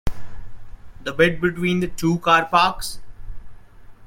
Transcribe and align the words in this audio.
The 1.03 1.13
bit 1.13 1.39
between 1.39 1.79
the 1.81 1.87
two 1.87 2.17
car 2.17 2.45
parks? 2.45 2.97